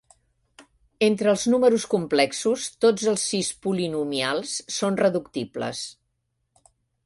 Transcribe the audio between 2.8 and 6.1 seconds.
tots els sis polinomials són reductibles.